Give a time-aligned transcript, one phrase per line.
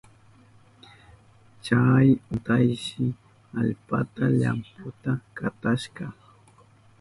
[1.63, 3.05] Chay untayshi
[3.59, 6.05] allpata llamputa katashka.